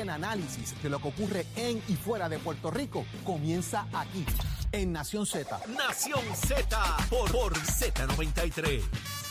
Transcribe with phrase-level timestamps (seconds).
[0.00, 4.24] El análisis de lo que ocurre en y fuera de Puerto Rico comienza aquí,
[4.72, 5.60] en Nación Z.
[5.76, 9.29] Nación Z por, por Z93.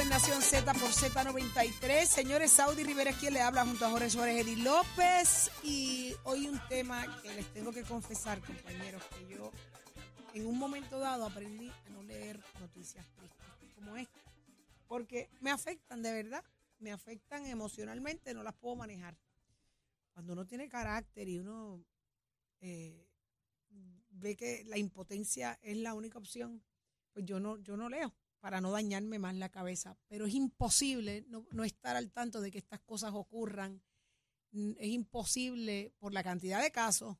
[0.00, 2.06] En Nación Z por Z93.
[2.06, 5.50] Señores, Saudi Rivera es quien le habla junto a Jorge Suárez Eddy López.
[5.62, 9.50] Y hoy un tema que les tengo que confesar, compañeros, que yo
[10.34, 14.20] en un momento dado aprendí a no leer noticias tristes como esta.
[14.86, 16.44] Porque me afectan, de verdad.
[16.78, 19.16] Me afectan emocionalmente, no las puedo manejar.
[20.14, 21.84] Cuando uno tiene carácter y uno
[22.60, 23.06] eh,
[24.10, 26.62] ve que la impotencia es la única opción,
[27.12, 29.96] pues yo no, yo no leo para no dañarme más la cabeza.
[30.08, 33.80] Pero es imposible no, no estar al tanto de que estas cosas ocurran.
[34.50, 37.16] Es imposible, por la cantidad de casos,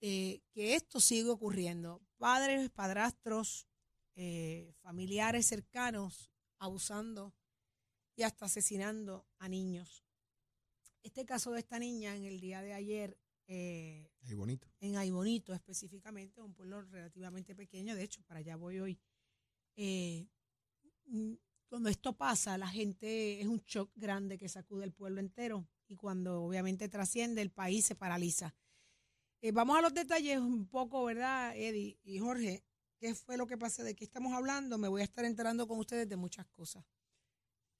[0.00, 2.00] eh, que esto siga ocurriendo.
[2.16, 3.68] Padres, padrastros,
[4.16, 7.34] eh, familiares cercanos abusando
[8.16, 10.06] y hasta asesinando a niños.
[11.02, 14.66] Este caso de esta niña en el día de ayer eh, Ay, bonito.
[14.80, 18.98] en Aybonito específicamente, un pueblo relativamente pequeño, de hecho, para allá voy hoy.
[19.76, 20.28] Eh,
[21.06, 21.34] mm,
[21.68, 25.96] cuando esto pasa, la gente es un shock grande que sacude el pueblo entero y
[25.96, 28.54] cuando obviamente trasciende, el país se paraliza.
[29.40, 32.64] Eh, vamos a los detalles un poco, ¿verdad, Eddie y Jorge?
[32.98, 33.82] ¿Qué fue lo que pasó?
[33.82, 34.78] ¿De qué estamos hablando?
[34.78, 36.84] Me voy a estar enterando con ustedes de muchas cosas.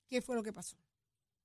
[0.09, 0.77] ¿Qué fue lo que pasó?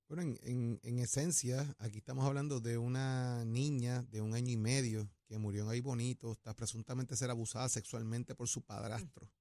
[0.10, 4.58] Bueno, en, en, en esencia, aquí estamos hablando de una niña de un año y
[4.58, 9.32] medio que murió en ahí bonito, está presuntamente ser abusada sexualmente por su padrastro,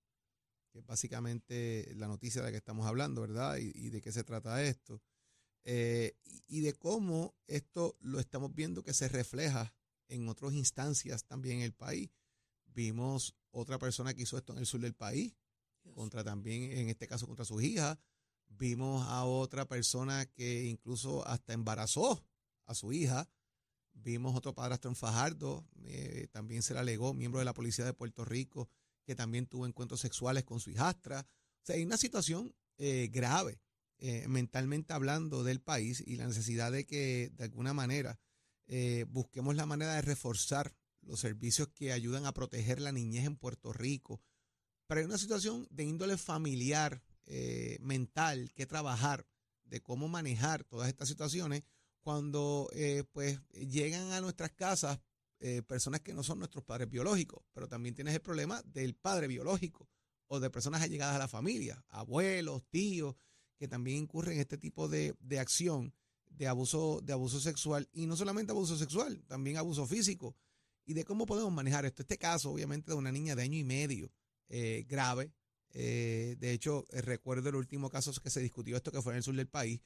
[0.78, 3.56] que es básicamente la noticia de la que estamos hablando, ¿verdad?
[3.56, 5.02] Y, y de qué se trata esto.
[5.64, 9.74] Eh, y, y de cómo esto lo estamos viendo que se refleja
[10.08, 12.10] en otras instancias también en el país.
[12.66, 15.34] Vimos otra persona que hizo esto en el sur del país,
[15.94, 17.98] contra también, en este caso, contra sus hijas.
[18.46, 22.24] Vimos a otra persona que incluso hasta embarazó
[22.66, 23.28] a su hija.
[23.92, 27.92] Vimos otro padrastro en Fajardo, eh, también se le alegó, miembro de la Policía de
[27.92, 28.70] Puerto Rico,
[29.08, 31.20] que también tuvo encuentros sexuales con su hijastra.
[31.20, 33.58] O sea, hay una situación eh, grave,
[33.96, 38.20] eh, mentalmente hablando, del país y la necesidad de que, de alguna manera,
[38.66, 43.38] eh, busquemos la manera de reforzar los servicios que ayudan a proteger la niñez en
[43.38, 44.20] Puerto Rico.
[44.86, 47.02] Pero hay una situación de índole familiar,
[47.80, 49.26] mental, que trabajar,
[49.64, 51.62] de cómo manejar todas estas situaciones
[52.00, 52.70] cuando
[53.12, 54.98] pues llegan a nuestras casas
[55.40, 59.28] eh, personas que no son nuestros padres biológicos, pero también tienes el problema del padre
[59.28, 59.88] biológico
[60.26, 63.14] o de personas allegadas a la familia, abuelos, tíos,
[63.56, 65.94] que también incurren en este tipo de, de acción
[66.26, 70.36] de abuso, de abuso sexual y no solamente abuso sexual, también abuso físico
[70.84, 72.02] y de cómo podemos manejar esto.
[72.02, 74.10] Este caso, obviamente, de una niña de año y medio,
[74.48, 75.32] eh, grave.
[75.74, 79.22] eh, de hecho, recuerdo el último caso que se discutió esto, que fue en el
[79.22, 79.80] sur del país,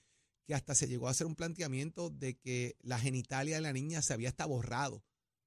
[0.47, 4.01] que hasta se llegó a hacer un planteamiento de que la genitalia de la niña
[4.01, 5.03] se había hasta borrado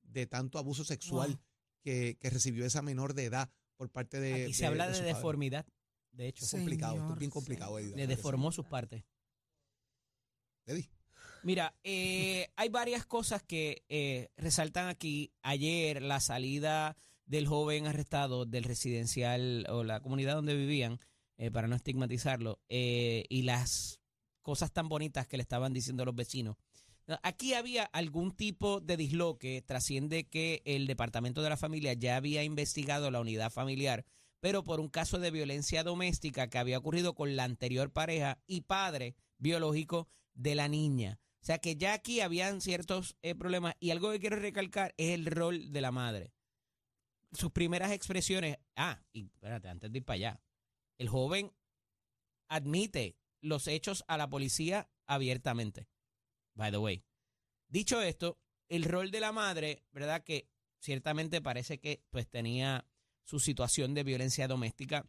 [0.07, 1.39] de tanto abuso sexual Wow.
[1.81, 4.43] que, que recibió esa menor de edad por parte de.
[4.45, 5.05] Aquí se habla de, padre.
[5.07, 5.65] deformidad,
[6.11, 6.45] de hecho.
[6.45, 9.03] Es complicado, esto es bien complicado, Eddie, Le deformó sus partes.
[10.65, 10.89] Eddie.
[11.43, 15.31] Mira, eh, hay varias cosas que eh, resaltan aquí.
[15.43, 20.99] Ayer la salida del joven arrestado del residencial o la comunidad donde vivían,
[21.37, 23.99] eh, para no estigmatizarlo, eh, y las
[24.41, 26.55] cosas tan bonitas que le estaban diciendo los vecinos.
[27.21, 32.43] Aquí había algún tipo de disloque, trasciende que el Departamento de la Familia ya había
[32.43, 34.05] investigado la unidad familiar,
[34.39, 38.61] pero por un caso de violencia doméstica que había ocurrido con la anterior pareja y
[38.61, 41.19] padre biológico de la niña.
[41.41, 45.13] O sea que ya aquí habían ciertos eh, problemas y algo que quiero recalcar es
[45.13, 46.33] el rol de la madre.
[47.33, 50.41] Sus primeras expresiones, ah, y espérate, antes de ir para allá,
[50.97, 51.51] el joven
[52.47, 55.87] admite los hechos a la policía abiertamente.
[56.55, 57.03] By the way.
[57.67, 60.23] Dicho esto, el rol de la madre, ¿verdad?
[60.23, 60.49] Que
[60.79, 62.87] ciertamente parece que pues tenía
[63.23, 65.07] su situación de violencia doméstica,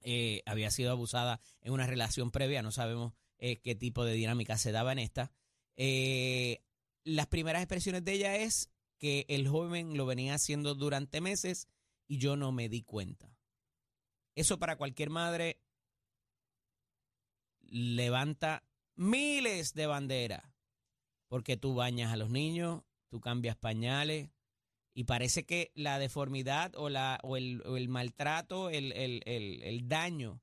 [0.00, 4.58] eh, había sido abusada en una relación previa, no sabemos eh, qué tipo de dinámica
[4.58, 5.32] se daba en esta.
[5.76, 6.62] Eh,
[7.04, 11.68] las primeras expresiones de ella es que el joven lo venía haciendo durante meses
[12.06, 13.36] y yo no me di cuenta.
[14.34, 15.60] Eso para cualquier madre
[17.62, 18.62] levanta
[18.94, 20.53] miles de banderas,
[21.28, 24.30] porque tú bañas a los niños, tú cambias pañales,
[24.94, 29.88] y parece que la deformidad o, la, o, el, o el maltrato, el, el, el,
[29.88, 30.40] daño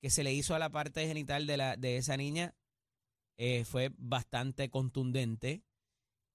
[0.00, 2.56] que se le hizo a la parte genital de, la, de esa niña
[3.38, 5.62] eh, fue bastante contundente.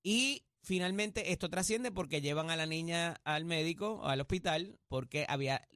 [0.01, 5.67] Y finalmente esto trasciende porque llevan a la niña al médico, al hospital, porque había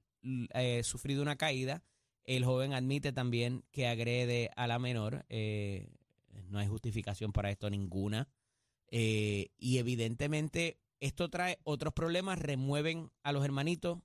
[0.53, 1.83] eh, sufrido una caída.
[2.23, 5.25] El joven admite también que agrede a la menor.
[5.27, 5.89] Eh,
[6.49, 8.29] no hay justificación para esto ninguna.
[8.89, 13.99] y evidentemente esto trae otros problemas, remueven a los hermanitos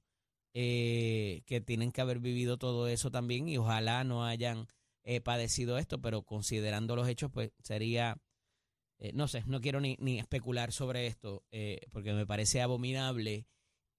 [0.55, 4.67] eh, que tienen que haber vivido todo eso también y ojalá no hayan
[5.05, 8.19] eh, padecido esto, pero considerando los hechos, pues sería,
[8.99, 11.45] eh, no sé, no quiero ni, ni especular sobre esto
[11.93, 13.47] porque me parece abominable.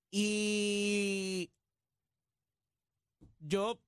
[0.09, 1.51] Y
[3.39, 3.79] yo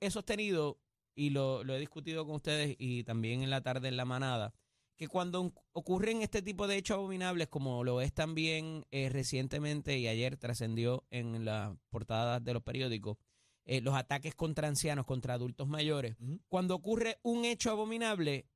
[0.00, 0.78] he sostenido
[1.18, 4.54] y lo, lo he discutido con ustedes y también en la tarde en la manada
[4.96, 10.08] que cuando ocurren este tipo de hechos abominables, como lo es también eh, recientemente y
[10.08, 13.16] ayer trascendió en las portadas de los periódicos,
[13.64, 16.16] eh, los ataques contra ancianos, contra adultos mayores,
[16.48, 18.46] cuando ocurre un hecho abominable,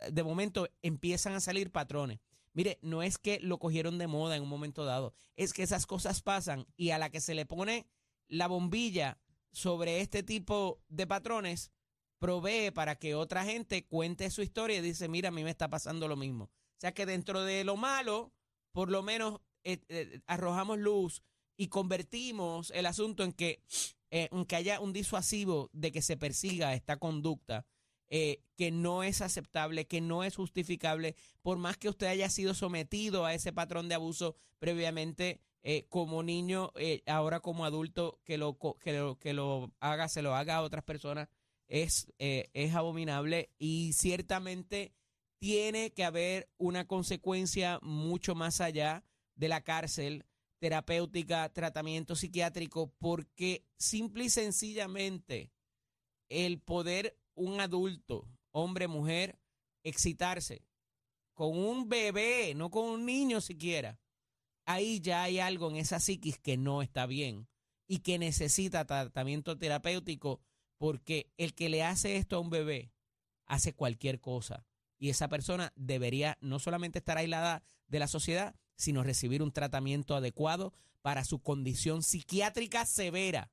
[0.00, 2.18] eh, de momento empiezan a salir patrones.
[2.54, 5.84] Mire, no es que lo cogieron de moda en un momento dado, es que esas
[5.86, 7.86] cosas pasan y a la que se le pone
[8.28, 9.18] la bombilla
[9.52, 11.72] sobre este tipo de patrones,
[12.24, 15.68] provee para que otra gente cuente su historia y dice, mira, a mí me está
[15.68, 16.44] pasando lo mismo.
[16.44, 18.32] O sea que dentro de lo malo,
[18.72, 21.22] por lo menos eh, eh, arrojamos luz
[21.58, 23.62] y convertimos el asunto en que,
[24.10, 27.66] eh, haya un disuasivo de que se persiga esta conducta
[28.08, 33.26] que no es aceptable, que no es justificable, por más que usted haya sido sometido
[33.26, 35.40] a ese patrón de abuso previamente
[35.88, 36.70] como niño,
[37.06, 40.84] ahora como adulto, que lo, que, lo, que lo haga, se lo haga a otras
[40.84, 41.28] personas
[41.68, 44.94] es, eh, es abominable y ciertamente
[45.38, 50.24] tiene que haber una consecuencia mucho más allá de la cárcel
[50.58, 55.52] terapéutica, tratamiento psiquiátrico, porque simple y sencillamente
[56.30, 59.38] el poder un adulto, hombre, mujer,
[59.82, 60.62] excitarse
[61.34, 63.98] con un bebé, no con un niño siquiera,
[64.64, 67.48] ahí ya hay algo en esa psiquis que no está bien
[67.86, 70.40] y que necesita tratamiento terapéutico
[70.84, 72.92] porque el que le hace esto a un bebé
[73.46, 74.66] hace cualquier cosa.
[74.98, 80.14] Y esa persona debería no solamente estar aislada de la sociedad, sino recibir un tratamiento
[80.14, 83.50] adecuado para su condición psiquiátrica severa,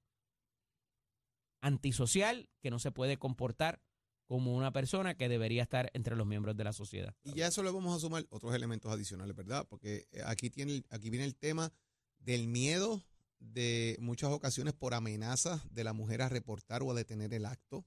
[1.61, 3.81] antisocial, que no se puede comportar
[4.25, 7.15] como una persona que debería estar entre los miembros de la sociedad.
[7.23, 9.65] Y ya eso le vamos a sumar otros elementos adicionales, ¿verdad?
[9.69, 11.71] Porque aquí, tiene, aquí viene el tema
[12.19, 13.01] del miedo
[13.41, 17.85] de muchas ocasiones por amenazas de la mujer a reportar o a detener el acto.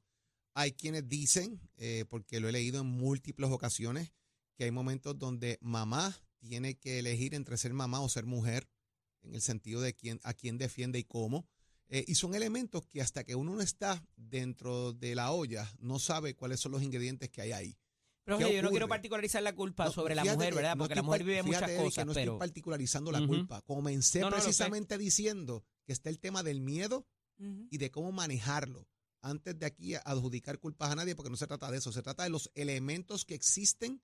[0.52, 4.12] Hay quienes dicen, eh, porque lo he leído en múltiples ocasiones,
[4.56, 8.68] que hay momentos donde mamá tiene que elegir entre ser mamá o ser mujer,
[9.22, 11.48] en el sentido de quién, a quién defiende y cómo.
[11.88, 15.98] Eh, y son elementos que hasta que uno no está dentro de la olla, no
[15.98, 17.78] sabe cuáles son los ingredientes que hay ahí.
[18.24, 20.76] Pero yo no quiero particularizar la culpa sobre la mujer, ¿verdad?
[20.76, 21.94] Porque la mujer vive muchas cosas.
[21.94, 23.60] Que no estoy particularizando la culpa.
[23.62, 27.06] Comencé precisamente diciendo que está el tema del miedo
[27.38, 28.88] y de cómo manejarlo.
[29.20, 31.92] Antes de aquí adjudicar culpas a nadie, porque no se trata de eso.
[31.92, 34.02] Se trata de los elementos que existen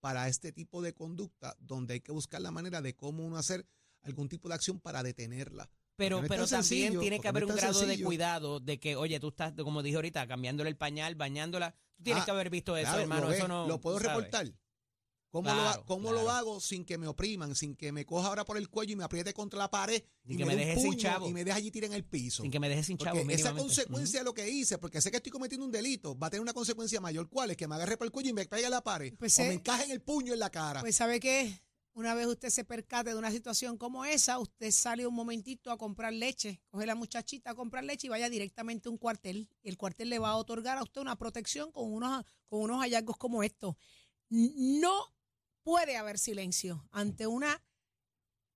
[0.00, 3.66] para este tipo de conducta, donde hay que buscar la manera de cómo uno hacer
[4.02, 5.70] algún tipo de acción para detenerla.
[5.96, 9.52] Pero, pero también tiene que haber un grado de cuidado de que, oye, tú estás,
[9.52, 11.74] como dije ahorita, cambiándole el pañal, bañándola.
[12.00, 13.26] Tú tienes ah, que haber visto eso, hermano.
[13.26, 14.50] Lo, eso no, lo puedo reportar.
[15.28, 18.56] ¿Cómo, lo, cómo lo hago sin que me opriman, sin que me coja ahora por
[18.56, 21.32] el cuello y me apriete contra la pared y, que me, deje sin chavo y
[21.34, 22.42] me deje allí tirar en el piso?
[22.42, 23.20] Sin que me deje sin chavo.
[23.28, 26.30] Esa consecuencia de lo que hice, porque sé que estoy cometiendo un delito, va a
[26.30, 27.28] tener una consecuencia mayor.
[27.28, 27.58] ¿Cuál es?
[27.58, 29.84] Que me agarre por el cuello y me caiga la pared pues o me encaje
[29.84, 30.80] en el puño en la cara.
[30.80, 31.60] Pues ¿sabe qué?
[31.92, 35.76] Una vez usted se percate de una situación como esa, usted sale un momentito a
[35.76, 39.48] comprar leche, coge a la muchachita a comprar leche y vaya directamente a un cuartel.
[39.62, 42.80] Y el cuartel le va a otorgar a usted una protección con unos, con unos
[42.80, 43.74] hallazgos como estos.
[44.28, 44.94] No
[45.62, 47.60] puede haber silencio ante una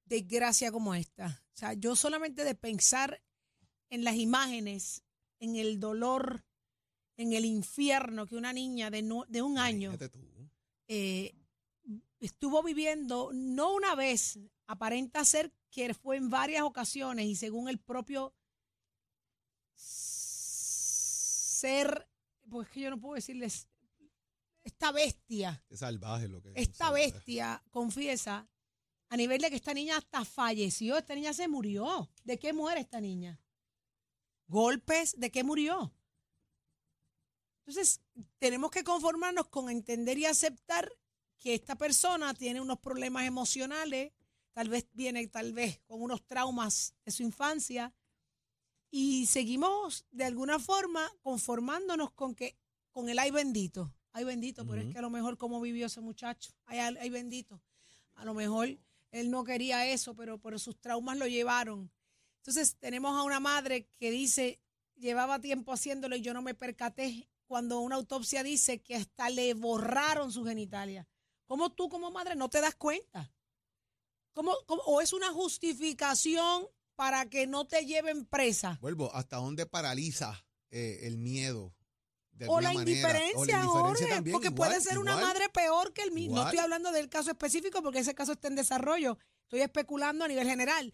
[0.04, 1.42] desgracia como esta.
[1.54, 3.20] O sea, yo solamente de pensar
[3.90, 5.02] en las imágenes,
[5.40, 6.44] en el dolor,
[7.16, 9.90] en el infierno que una niña de, no- de un año
[10.88, 11.34] eh,
[12.26, 17.78] estuvo viviendo, no una vez, aparenta ser que fue en varias ocasiones y según el
[17.78, 18.34] propio
[21.64, 22.08] ser,
[22.48, 23.68] pues que yo no puedo decirles,
[24.62, 26.54] esta bestia, salvaje lo que es.
[26.56, 27.12] esta salvaje.
[27.12, 28.48] bestia confiesa
[29.10, 32.10] a nivel de que esta niña hasta falleció, esta niña se murió.
[32.24, 33.38] ¿De qué muere esta niña?
[34.46, 35.94] Golpes, ¿de qué murió?
[37.58, 38.00] Entonces,
[38.38, 40.90] tenemos que conformarnos con entender y aceptar
[41.44, 44.12] que esta persona tiene unos problemas emocionales,
[44.54, 47.92] tal vez viene tal vez con unos traumas de su infancia
[48.90, 52.56] y seguimos de alguna forma conformándonos con que
[52.92, 56.00] con el ay bendito, ay bendito, pero es que a lo mejor cómo vivió ese
[56.00, 57.60] muchacho, ay, ay, ay bendito,
[58.14, 58.78] a lo mejor
[59.10, 61.92] él no quería eso, pero, pero sus traumas lo llevaron.
[62.38, 64.62] Entonces tenemos a una madre que dice,
[64.96, 69.52] llevaba tiempo haciéndolo y yo no me percaté cuando una autopsia dice que hasta le
[69.52, 71.06] borraron su genitalia.
[71.46, 73.32] ¿Cómo tú como madre no te das cuenta?
[74.32, 78.78] ¿Cómo, cómo- o es una justificación para que no te lleven presa?
[78.80, 81.74] Vuelvo, ¿hasta dónde paraliza eh, el miedo?
[82.32, 82.80] de O la manera?
[82.80, 86.32] O la indiferencia Jorge, también, porque igual, puede ser una madre peor que el mío.
[86.32, 89.18] No estoy hablando del caso específico porque ese caso está en desarrollo.
[89.44, 90.92] Estoy especulando a nivel general.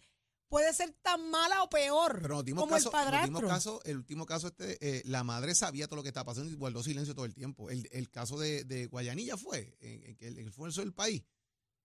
[0.51, 3.39] Puede ser tan mala o peor Pero nos dimos como caso, el nos padrastro.
[3.39, 6.51] dimos caso, el último caso, este, eh, la madre sabía todo lo que estaba pasando
[6.51, 7.69] y guardó silencio todo el tiempo.
[7.69, 11.23] El, el caso de, de Guayanilla fue, en, en que el, el esfuerzo del país,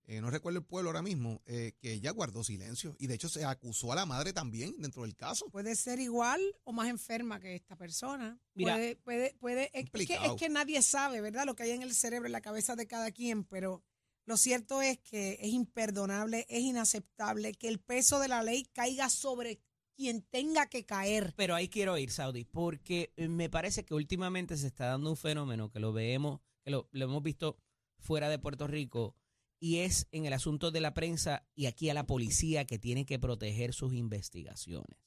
[0.09, 2.97] eh, no recuerdo el pueblo ahora mismo, eh, que ella guardó silencio.
[2.99, 5.49] Y de hecho se acusó a la madre también dentro del caso.
[5.51, 8.39] Puede ser igual o más enferma que esta persona.
[8.55, 11.45] Mira, puede, puede, puede, es que, es que nadie sabe, ¿verdad?
[11.45, 13.83] Lo que hay en el cerebro, en la cabeza de cada quien, pero
[14.27, 19.09] lo cierto es que es imperdonable, es inaceptable que el peso de la ley caiga
[19.09, 19.61] sobre
[19.97, 21.33] quien tenga que caer.
[21.37, 25.17] Pero ahí quiero ir, Saudi, porque eh, me parece que últimamente se está dando un
[25.17, 27.57] fenómeno que lo vemos, que lo, lo hemos visto
[27.99, 29.17] fuera de Puerto Rico,
[29.59, 33.07] y es en el asunto de la prensa y aquí a la policía que tiene
[33.07, 34.99] que proteger sus investigaciones.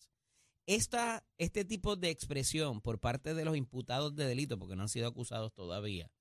[0.65, 4.89] Esta, este tipo de expresión por parte de los imputados de delito, porque no han
[4.89, 6.11] sido acusados todavía,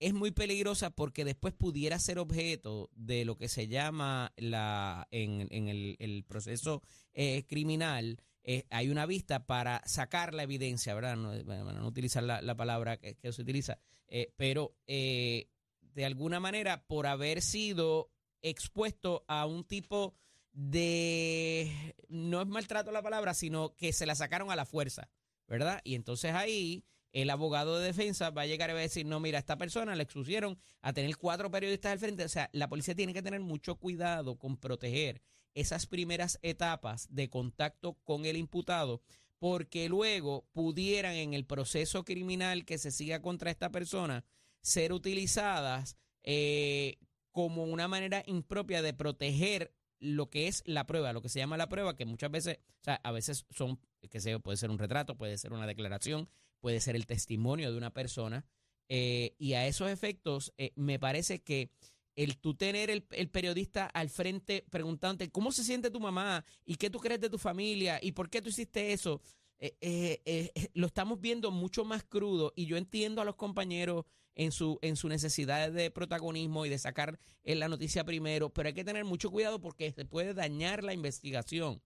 [0.00, 5.46] es muy peligrosa porque después pudiera ser objeto de lo que se llama la en,
[5.50, 8.18] en el, el proceso eh, criminal.
[8.42, 11.16] eh, hay una vista para sacar la evidencia, ¿verdad?
[11.16, 13.78] No, bueno, no utilizar la, la palabra que, que se utiliza,
[14.08, 18.10] eh, pero eh, de alguna manera por haber sido
[18.42, 20.14] expuesto a un tipo
[20.52, 25.10] de, no es maltrato la palabra, sino que se la sacaron a la fuerza,
[25.46, 25.80] ¿verdad?
[25.84, 29.20] Y entonces ahí el abogado de defensa va a llegar y va a decir, no,
[29.20, 32.24] mira, a esta persona le expusieron a tener cuatro periodistas al frente.
[32.24, 35.22] O sea, la policía tiene que tener mucho cuidado con proteger
[35.54, 39.02] esas primeras etapas de contacto con el imputado,
[39.38, 44.24] porque luego pudieran en el proceso criminal que se siga contra esta persona
[44.60, 46.98] ser utilizadas eh,
[47.32, 51.56] como una manera impropia de proteger lo que es la prueba, lo que se llama
[51.56, 53.78] la prueba, que muchas veces, o sea, a veces son,
[54.10, 56.28] que yo, puede ser un retrato, puede ser una declaración,
[56.60, 58.44] puede ser el testimonio de una persona,
[58.88, 61.70] eh, y a esos efectos eh, me parece que
[62.16, 66.74] el tú tener el, el periodista al frente preguntándote cómo se siente tu mamá y
[66.74, 69.20] qué tú crees de tu familia y por qué tú hiciste eso,
[69.58, 74.78] eh, lo estamos viendo mucho más crudo y yo entiendo a los compañeros en su,
[74.82, 79.04] en su necesidad de protagonismo y de sacar la noticia primero, pero hay que tener
[79.04, 81.80] mucho cuidado porque se puede dañar la investigación.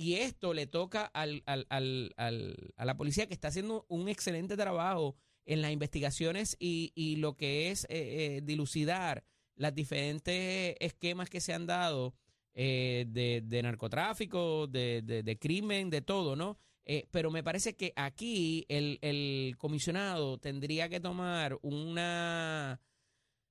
[0.00, 2.14] Y esto le toca al, al- al-
[2.74, 5.14] a la policía que está haciendo un excelente trabajo
[5.44, 9.24] en las investigaciones y, y lo que es eh, eh, dilucidar
[9.56, 12.14] las diferentes esquemas que se han dado
[12.54, 16.56] eh, de, de narcotráfico, de, de- de crimen, de todo, ¿no?
[16.86, 22.80] Eh, pero me parece que aquí el, el comisionado tendría que tomar una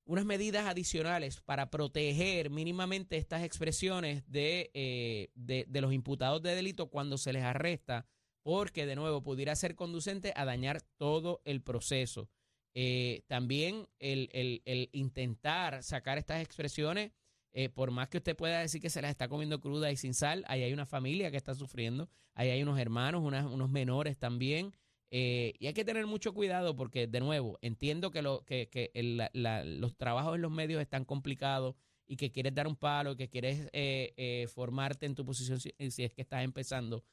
[0.10, 6.90] unas medidas adicionales para proteger mínimamente estas expresiones de, eh, de, los imputados de delito
[6.90, 8.08] cuando se les arresta,
[8.42, 12.28] porque de nuevo pudiera ser conducente a dañar todo el proceso.
[12.74, 17.12] Eh, también el, el- el intentar sacar estas expresiones,
[17.54, 20.16] eh, por más que usted pueda decir que se las está comiendo cruda y sin
[20.16, 24.18] sal, ahí hay una familia que está sufriendo, ahí hay unos hermanos, unas- unos menores
[24.18, 24.74] también.
[25.12, 28.92] Eh, y hay que tener mucho cuidado porque, de nuevo, entiendo que, lo, que, que
[29.34, 31.76] los trabajos en los medios están complicados
[32.06, 35.74] y que quieres dar un palo, que quieres eh, eh, formarte en tu posición si,
[35.78, 37.04] es que estás empezando.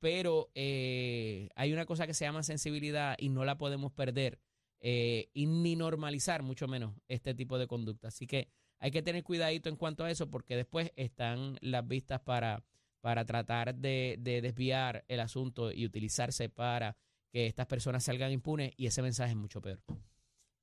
[0.00, 4.40] Pero hay una cosa que se llama sensibilidad y no la podemos perder
[4.80, 8.08] y ni normalizar mucho menos este tipo de conducta.
[8.08, 8.48] Así que
[8.80, 12.64] hay que tener cuidadito en cuanto a eso porque después están las vistas para,
[13.00, 16.96] para tratar de desviar el asunto y utilizarse para
[17.32, 19.82] que estas personas salgan impunes y ese mensaje es mucho peor.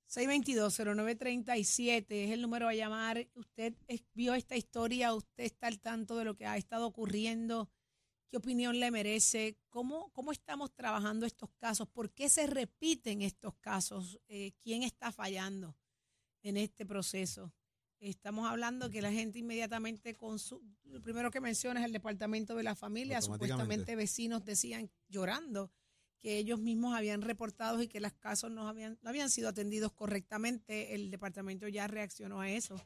[0.08, 3.28] 622-0937 es el número a llamar.
[3.36, 7.70] Usted es- vio esta historia, usted está al tanto de lo que ha estado ocurriendo.
[8.30, 9.58] ¿Qué opinión le merece?
[9.70, 11.88] ¿Cómo, cómo estamos trabajando estos casos?
[11.88, 14.20] ¿Por qué se repiten estos casos?
[14.28, 15.76] Eh, ¿Quién está fallando
[16.44, 17.52] en este proceso?
[18.00, 20.62] Estamos hablando que la gente inmediatamente con su...
[20.84, 23.18] Lo primero que menciona es el Departamento de la Familia.
[23.22, 25.72] Supuestamente vecinos decían llorando
[26.22, 29.92] que ellos mismos habían reportado y que los casos no habían, no habían sido atendidos
[29.94, 30.94] correctamente.
[30.94, 32.80] El departamento ya reaccionó a eso.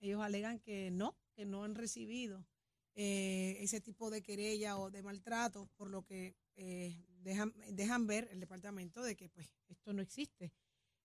[0.00, 2.46] Ellos alegan que no, que no han recibido
[2.94, 8.28] eh, ese tipo de querella o de maltrato, por lo que eh, dejan, dejan ver
[8.30, 10.52] el departamento de que pues esto no existe.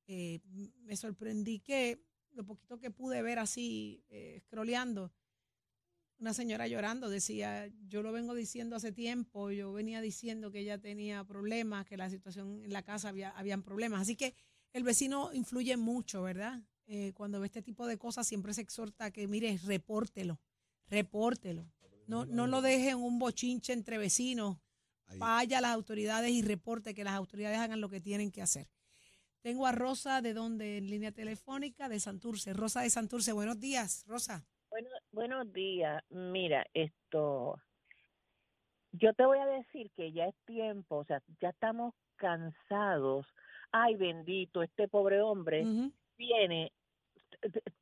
[0.08, 4.03] Eh, me sorprendí que lo poquito que pude ver así,
[4.46, 5.12] scrolleando,
[6.24, 10.77] una señora llorando decía, yo lo vengo diciendo hace tiempo, yo venía diciendo que ella
[10.77, 14.03] tenía problemas, que la situación en la casa había habían problemas.
[14.03, 14.34] Así que
[14.72, 16.62] el vecino influye mucho, ¿verdad?
[16.88, 20.39] Eh, cuando ve este tipo de cosas siempre se exhorta a que, mire, repórtelo,
[20.88, 21.70] repórtelo.
[22.08, 24.60] No, no lo deje en un bochinche entre vecinos,
[25.18, 28.70] vaya a las autoridades y reporte que las autoridades hagan lo que tienen que hacer.
[29.42, 32.53] Tengo a Rosa de donde en línea telefónica de Santurce.
[32.53, 34.46] Rosa de Santurce, buenos días, Rosa.
[35.13, 36.03] Bueno, buenos días.
[36.10, 37.55] Mira, esto,
[38.91, 43.25] yo te voy a decir que ya es tiempo, o sea, ya estamos cansados.
[43.72, 46.72] Ay, bendito, este pobre hombre Ujú, tiene,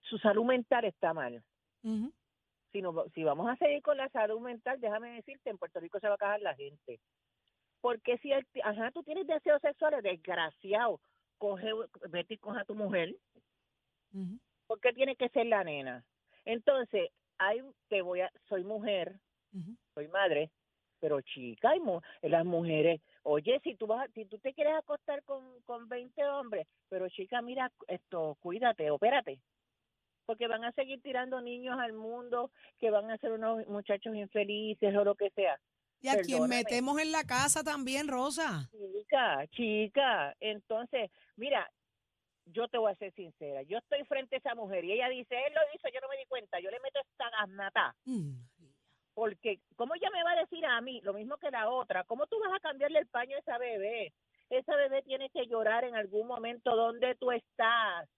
[0.02, 1.44] su salud mental está mal.
[1.84, 2.12] ujú.
[2.72, 6.00] Si, no, si vamos a seguir con la salud mental, déjame decirte, en Puerto Rico
[6.00, 7.00] se va a cagar la gente.
[7.82, 11.02] Porque si, el, ajá, tú tienes deseos sexuales, desgraciado,
[11.40, 11.72] coge,
[12.10, 13.16] vete y coge a tu mujer,
[14.14, 14.40] Ujú.
[14.68, 16.06] ¿por qué tiene que ser la nena?
[16.46, 17.10] Entonces,
[17.42, 19.16] hay, te voy a, soy mujer,
[19.96, 20.52] soy madre,
[21.00, 25.60] pero chica, mu- las mujeres, oye, si tú vas, si tú te quieres acostar con,
[25.64, 29.40] con 20 hombres, pero chica, mira, esto, cuídate, opérate,
[30.26, 34.96] porque van a seguir tirando niños al mundo, que van a ser unos muchachos infelices
[34.96, 35.60] o lo que sea.
[36.00, 38.70] Y a quien metemos en la casa también, Rosa.
[38.72, 41.70] Chica, chica, entonces, mira,
[42.46, 45.36] yo te voy a ser sincera, yo estoy frente a esa mujer y ella dice,
[45.36, 47.96] él lo hizo, yo no me di cuenta, yo le meto esta gasnata.
[48.06, 48.34] Mm.
[49.14, 52.04] porque ¿cómo ella me va a decir a mí lo mismo que la otra?
[52.06, 54.14] ¿Cómo tú vas a cambiarle el paño a esa bebé?
[54.50, 58.10] Esa bebé tiene que llorar en algún momento donde tú estás,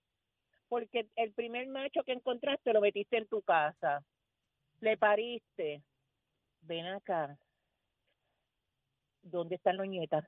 [0.68, 4.04] porque el primer macho que encontraste lo metiste en tu casa,
[4.80, 5.84] le pariste.
[6.62, 7.38] Ven acá.
[9.22, 10.26] ¿Dónde están los nietas?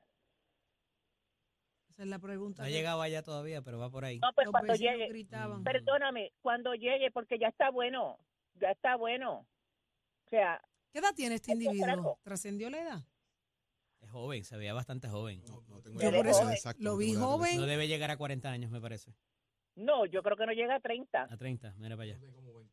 [1.96, 2.62] Esa es la pregunta.
[2.62, 4.20] No ha llegado allá todavía, pero va por ahí.
[4.20, 5.64] No, pues los cuando llegue, gritaban.
[5.64, 8.20] perdóname, cuando llegue, porque ya está bueno,
[8.56, 9.48] ya está bueno.
[10.26, 12.20] O sea, ¿Qué edad tiene este individuo?
[12.22, 13.00] ¿Trascendió la edad?
[14.02, 15.42] Es joven, se veía bastante joven.
[15.48, 17.58] No, no tengo Yo por eso exacta, lo vi joven.
[17.62, 19.14] No debe llegar a 40 años, me parece.
[19.76, 21.24] no, yo creo que no llega a 30.
[21.32, 22.20] A 30, mira para allá.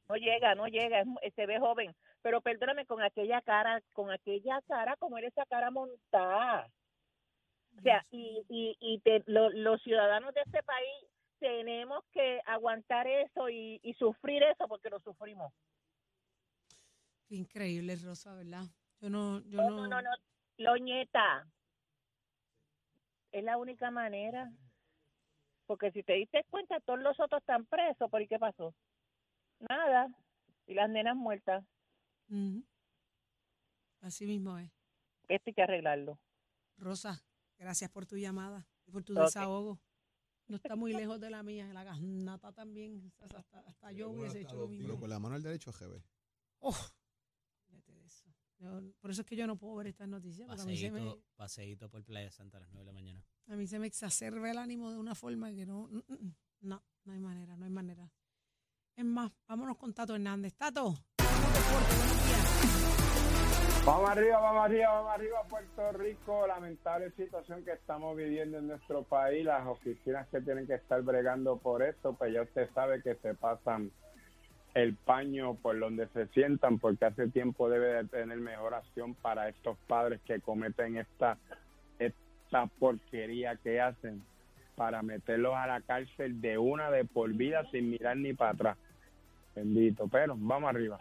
[0.08, 1.94] No llega, no llega, es mu- se ve joven.
[2.22, 6.68] Pero perdóname, con aquella cara, con aquella cara, como era esa cara montada.
[7.78, 11.06] O sea, y, y, y te- lo- los ciudadanos de este país
[11.38, 15.52] tenemos que aguantar eso y, y sufrir eso porque lo sufrimos.
[17.26, 18.64] Qué increíble, Rosa, ¿verdad?
[19.00, 19.86] Yo no, yo No, no.
[19.88, 20.10] no, no.
[20.58, 21.46] Loñeta.
[23.32, 24.52] Es la única manera.
[25.66, 28.10] Porque si te diste cuenta, todos los otros están presos.
[28.10, 28.74] ¿Por qué pasó?
[29.60, 30.08] Nada.
[30.66, 31.64] Y las nenas muertas.
[32.28, 32.62] Ujú.
[34.02, 34.70] Así mismo es.
[35.28, 36.18] Esto hay que arreglarlo.
[36.76, 37.22] Rosa,
[37.62, 39.80] gracias por tu llamada y por tu desahogo.
[40.48, 43.12] No está muy lejos de la mía, la gasnata también.
[43.20, 45.00] Hasta, hasta- hasta yo hubiese hecho lo Pero mismo.
[45.00, 46.02] con la mano al derecho, GB.
[46.58, 46.76] Oh,
[47.68, 48.26] fíjate de eso.
[48.58, 51.88] Yo- por eso es que yo no puedo ver estas noticias, se me, Paseíto, paseíto
[51.90, 53.24] por Playa Santa a las 9 de la mañana.
[53.46, 55.88] a mí se me exacerba el ánimo de una forma que no,
[56.60, 58.12] no, no hay manera, no hay manera.
[58.94, 60.54] Es más, vámonos con Tato Hernández.
[60.54, 63.21] Tato, buenos días.
[63.84, 66.46] Vamos arriba, vamos arriba, vamos arriba, Puerto Rico.
[66.46, 69.44] Lamentable situación que estamos viviendo en nuestro país.
[69.44, 73.34] Las oficinas que tienen que estar bregando por esto, pues ya usted sabe que se
[73.34, 73.90] pasan
[74.74, 79.48] el paño por donde se sientan, porque hace tiempo debe de tener mejor acción para
[79.48, 81.36] estos padres que cometen esta,
[81.98, 84.22] esta porquería que hacen
[84.76, 88.78] para meterlos a la cárcel de una de por vida sin mirar ni para atrás.
[89.54, 90.98] Bendito, pero vamos arriba.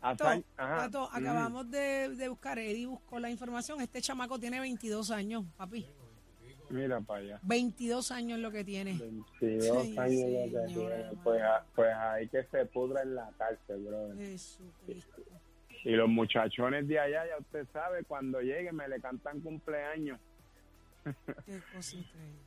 [0.00, 1.16] Hazañ- ajá, Tato, mm.
[1.16, 3.80] acabamos de, de buscar, Eddie buscó la información.
[3.80, 5.86] Este chamaco tiene 22 años, papi.
[6.70, 7.40] Mira para allá.
[7.42, 8.92] 22 años lo que tiene.
[9.40, 11.04] 22 Ay, años lo que tiene.
[11.24, 11.42] Pues,
[11.74, 14.16] pues ahí que se pudra en la cárcel, brother.
[14.16, 15.22] Jesucristo.
[15.84, 20.20] Y los muchachones de allá, ya usted sabe, cuando lleguen me le cantan cumpleaños.
[21.46, 22.38] Qué cosa increíble.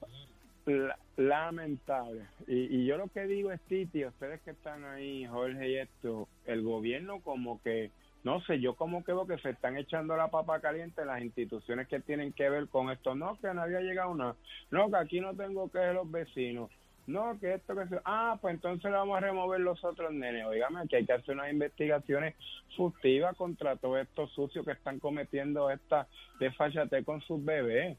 [0.71, 2.25] La- lamentable.
[2.47, 6.61] Y, yo lo que digo es, Titi, ustedes que están ahí, Jorge y esto, el
[6.63, 7.91] gobierno como que,
[8.23, 11.21] no sé, yo como que veo que se están echando la papa caliente en las
[11.21, 13.15] instituciones que tienen que ver con esto.
[13.15, 14.35] No, que no había llegado nada.
[14.69, 16.69] No, que aquí no tengo que ver los vecinos.
[17.07, 17.99] No, que esto que se...
[18.05, 20.45] Ah, pues entonces le vamos a remover los otros nenes.
[20.45, 22.35] Oígame, que hay que hacer unas investigaciones
[22.77, 26.07] furtivas contra todos estos sucios que están cometiendo esta
[26.39, 27.97] desfachate con sus bebés.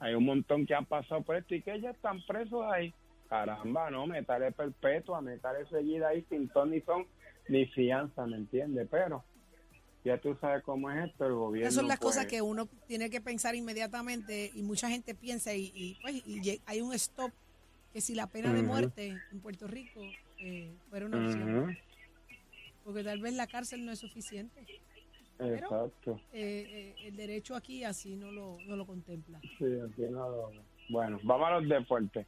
[0.00, 2.92] Hay un montón que han pasado por esto y que ya están presos ahí.
[3.28, 7.06] Caramba, no, metale perpetua, metale seguida ahí sin ton ni son
[7.48, 8.88] ni fianza, ¿me entiendes?
[8.90, 9.22] Pero
[10.04, 11.68] ya tú sabes cómo es esto, el gobierno.
[11.68, 15.54] Esas son las pues, cosas que uno tiene que pensar inmediatamente y mucha gente piensa
[15.54, 17.30] y, y, pues, y hay un stop
[17.92, 20.00] que si la pena de muerte en Puerto Rico
[20.38, 21.76] eh, fuera una opción,
[22.84, 24.64] porque tal vez la cárcel no es suficiente.
[25.40, 26.20] Exacto.
[26.32, 29.40] Eh, eh, el derecho aquí así no lo, no lo contempla.
[29.58, 30.52] Sí, aquí no lo-
[30.88, 32.26] Bueno, vamos a los deportes.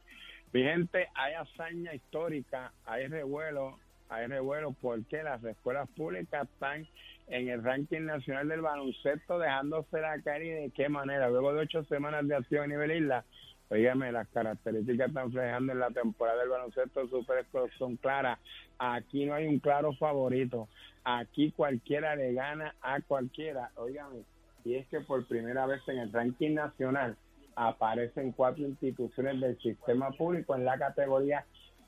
[0.51, 6.87] Mi gente, hay hazaña histórica, hay revuelo, hay revuelo porque las escuelas públicas están
[7.27, 11.29] en el ranking nacional del baloncesto dejándose la cara y de qué manera.
[11.29, 13.25] Luego de ocho semanas de acción a nivel isla,
[13.69, 17.45] oígame, las características están reflejando en la temporada del baloncesto super
[17.77, 18.39] son claras.
[18.77, 20.67] Aquí no hay un claro favorito.
[21.03, 23.71] Aquí cualquiera le gana a cualquiera.
[23.75, 24.23] Oígame,
[24.63, 27.17] y es que por primera vez en el ranking nacional
[27.55, 31.45] aparecen cuatro instituciones del sistema público en la categoría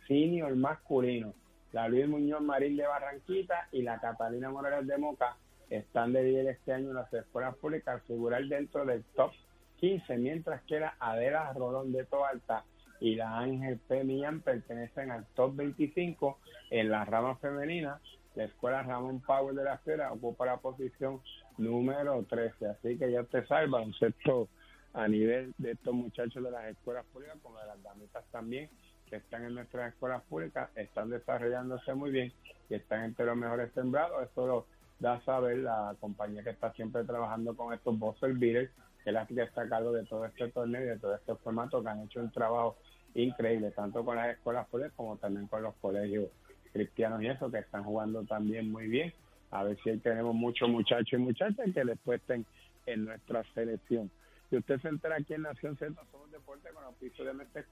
[0.08, 1.34] senior masculino.
[1.72, 5.38] La Luis Muñoz Marín de Barranquita y la Catalina Morales de Moca
[5.70, 9.32] están de líder este año en las escuelas públicas figurar dentro del top
[9.80, 12.64] 15, mientras que la Adela Rolón de Toalta
[13.00, 14.04] y la Ángel P.
[14.04, 16.40] Millán pertenecen al top 25
[16.72, 18.00] en la rama femenina.
[18.36, 21.22] La escuela Ramón Power de la Esfera ocupa la posición
[21.58, 22.68] número 13.
[22.68, 24.50] Así que ya usted sabe, el baloncesto
[24.94, 28.70] a nivel de estos muchachos de las escuelas públicas, como de las damitas también,
[29.10, 32.34] que están en nuestras escuelas públicas, están desarrollándose muy bien
[32.70, 34.30] y están entre los mejores sembrados.
[34.30, 34.66] Eso lo
[35.00, 38.72] da a saber la compañía que está siempre trabajando con estos buzzer beaters,
[39.06, 41.36] que es la que está a cargo de todo este torneo y de todo este
[41.36, 42.76] formato, que han hecho un trabajo
[43.14, 46.28] increíble, tanto con las escuelas públicas como también con los colegios
[46.74, 49.14] cristianos y eso, que están jugando también muy bien.
[49.52, 52.48] A ver si ahí tenemos muchos muchachos y muchachas que después estén
[52.88, 54.10] en nuestra selección.
[54.50, 57.64] Si usted se entera aquí en Nación Z, somos deporte con auspicio de Mestre.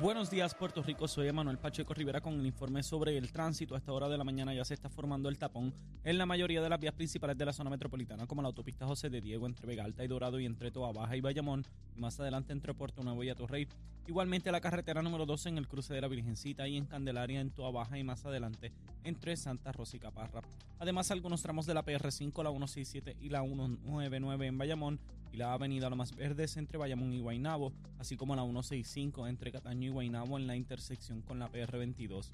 [0.00, 1.08] Buenos días, Puerto Rico.
[1.08, 3.74] Soy Emanuel Pacheco Rivera con el informe sobre el tránsito.
[3.74, 6.62] A esta hora de la mañana ya se está formando el tapón en la mayoría
[6.62, 9.66] de las vías principales de la zona metropolitana, como la autopista José de Diego entre
[9.66, 11.64] Vega Alta y Dorado y entre Toa Baja y Bayamón,
[11.96, 13.66] y más adelante entre Puerto Nuevo y Atorrey.
[14.06, 17.50] Igualmente la carretera número 12 en el cruce de la Virgencita y en Candelaria en
[17.50, 18.70] Toa Baja y más adelante
[19.02, 20.42] entre Santa Rosa y Caparra.
[20.78, 25.00] Además, algunos tramos de la PR5, la 167 y la 199 en Bayamón
[25.32, 29.86] y la avenida Lomas Verdes entre Bayamón y Guaynabo, así como la 165 entre Cataño
[29.86, 32.30] y Guaynabo en la intersección con la PR22.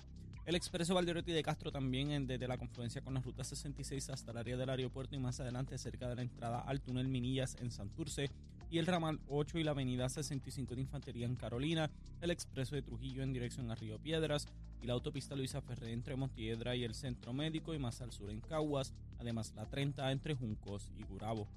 [0.46, 4.30] El expreso Valderotti de Castro también en- desde la confluencia con la ruta 66 hasta
[4.32, 7.70] el área del aeropuerto y más adelante cerca de la entrada al túnel Minillas en
[7.70, 8.30] Santurce
[8.70, 12.82] y el ramal 8 y la avenida 65 de Infantería en Carolina, el expreso de
[12.82, 14.46] Trujillo en dirección a Río Piedras
[14.82, 18.28] y la autopista Luisa Ferré entre Montiedra y el Centro Médico y más al sur
[18.30, 21.48] en Caguas, además la 30 entre Juncos y Gurabo.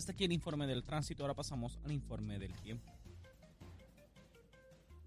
[0.00, 2.90] Hasta aquí el informe del tránsito, ahora pasamos al informe del tiempo.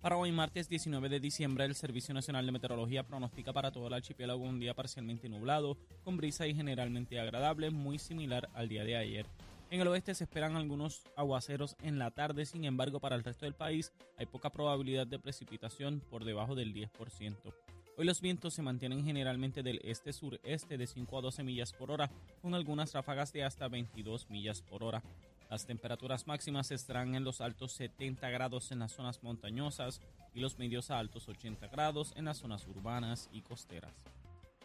[0.02, 3.96] Para hoy, martes 19 de diciembre, el Servicio Nacional de Meteorología pronostica para todo el
[3.96, 8.96] archipiélago un día parcialmente nublado, con brisa y generalmente agradable, muy similar al día de
[8.96, 9.26] ayer.
[9.72, 13.48] En el oeste se esperan algunos aguaceros en la tarde, sin embargo, para el resto
[13.48, 17.63] del país hay poca probabilidad de precipitación por debajo del 10%.
[17.96, 22.10] Hoy los vientos se mantienen generalmente del este-sureste de 5 a 12 millas por hora,
[22.42, 25.04] con algunas ráfagas de hasta 22 millas por hora.
[25.52, 30.02] Las temperaturas máximas estarán en los altos 70 grados en las zonas montañosas
[30.34, 33.94] y los medios a altos 80 grados en las zonas urbanas y costeras.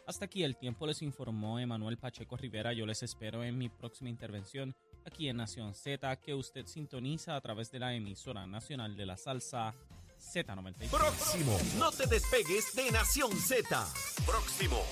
[0.07, 2.73] Hasta aquí el tiempo les informó Emanuel Pacheco Rivera.
[2.73, 7.41] Yo les espero en mi próxima intervención aquí en Nación Z, que usted sintoniza a
[7.43, 9.75] través de la emisora nacional de la salsa
[10.21, 10.89] Z93.
[10.89, 11.59] Próximo.
[11.79, 13.87] No te despegues de Nación Z.
[14.27, 14.83] Próximo.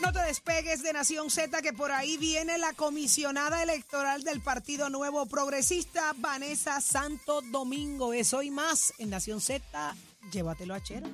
[0.00, 4.90] No te despegues de Nación Z, que por ahí viene la comisionada electoral del Partido
[4.90, 8.12] Nuevo Progresista, Vanessa Santo Domingo.
[8.12, 9.94] Es hoy más en Nación Z.
[10.30, 11.06] Llévatelo a Chero.